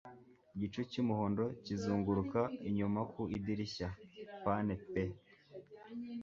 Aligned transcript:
Igicu 0.55 0.79
cy'umuhondo 0.91 1.43
kizunguruka 1.65 2.39
inyuma 2.69 2.99
ku 3.11 3.21
idirishya-pane 3.37 4.75
pe 4.91 5.03